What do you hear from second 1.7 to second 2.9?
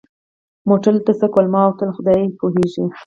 وویل: خدای پوهېږي.